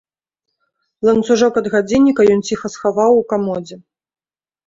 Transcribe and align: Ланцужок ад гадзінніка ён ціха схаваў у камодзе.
Ланцужок 1.09 1.55
ад 1.59 1.67
гадзінніка 1.73 2.21
ён 2.35 2.41
ціха 2.51 2.67
схаваў 2.77 3.11
у 3.19 3.23
камодзе. 3.35 3.75